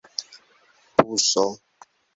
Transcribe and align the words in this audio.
buso 1.05 1.45